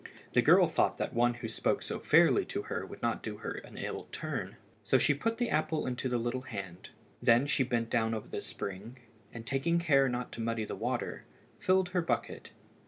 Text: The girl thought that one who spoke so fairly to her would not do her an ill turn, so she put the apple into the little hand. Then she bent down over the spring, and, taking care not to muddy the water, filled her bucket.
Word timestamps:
The 0.33 0.41
girl 0.41 0.65
thought 0.65 0.97
that 0.97 1.13
one 1.13 1.35
who 1.35 1.47
spoke 1.47 1.83
so 1.83 1.99
fairly 1.99 2.43
to 2.45 2.63
her 2.63 2.83
would 2.83 3.03
not 3.03 3.21
do 3.21 3.37
her 3.37 3.51
an 3.51 3.77
ill 3.77 4.07
turn, 4.11 4.55
so 4.83 4.97
she 4.97 5.13
put 5.13 5.37
the 5.37 5.51
apple 5.51 5.85
into 5.85 6.09
the 6.09 6.17
little 6.17 6.41
hand. 6.41 6.89
Then 7.21 7.45
she 7.45 7.61
bent 7.61 7.91
down 7.91 8.15
over 8.15 8.27
the 8.27 8.41
spring, 8.41 8.97
and, 9.31 9.45
taking 9.45 9.77
care 9.77 10.09
not 10.09 10.31
to 10.31 10.41
muddy 10.41 10.65
the 10.65 10.75
water, 10.75 11.25
filled 11.59 11.89
her 11.89 12.01
bucket. 12.01 12.49